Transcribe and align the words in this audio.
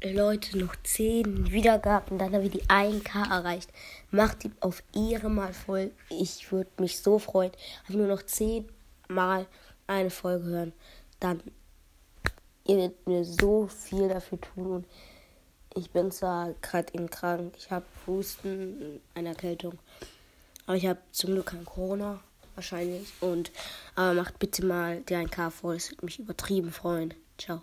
Äh, 0.00 0.12
Leute 0.12 0.58
noch 0.58 0.74
10 0.82 1.50
Wiedergaben, 1.52 2.18
dann 2.18 2.32
haben 2.32 2.42
wir 2.42 2.50
die 2.50 2.64
1K 2.64 3.30
erreicht. 3.30 3.70
Macht 4.10 4.44
die 4.44 4.50
auf 4.60 4.82
ihre 4.94 5.30
Mal 5.30 5.52
voll. 5.52 5.90
Ich 6.08 6.50
würde 6.50 6.70
mich 6.78 6.98
so 6.98 7.18
freuen. 7.18 7.52
Einfach 7.82 7.94
nur 7.94 8.06
noch 8.08 8.22
10 8.22 8.68
Mal 9.08 9.46
eine 9.86 10.10
Folge 10.10 10.44
hören. 10.46 10.72
Dann 11.18 11.42
ihr 12.70 12.76
werdet 12.76 13.06
mir 13.06 13.24
so 13.24 13.66
viel 13.66 14.08
dafür 14.08 14.40
tun. 14.40 14.84
Ich 15.74 15.90
bin 15.90 16.10
zwar 16.10 16.54
gerade 16.62 16.92
in 16.92 17.10
krank, 17.10 17.54
ich 17.56 17.70
habe 17.70 17.86
Husten, 18.06 19.00
eine 19.14 19.30
Erkältung. 19.30 19.78
Aber 20.66 20.76
ich 20.76 20.86
habe 20.86 20.98
zum 21.12 21.32
Glück 21.32 21.46
kein 21.46 21.64
Corona, 21.64 22.20
wahrscheinlich. 22.54 23.08
Und 23.20 23.50
aber 23.94 24.14
macht 24.14 24.38
bitte 24.38 24.64
mal 24.64 25.00
die 25.02 25.14
1K 25.14 25.50
voll, 25.50 25.76
es 25.76 25.90
würde 25.90 26.04
mich 26.04 26.18
übertrieben 26.18 26.72
freuen. 26.72 27.14
Ciao. 27.38 27.62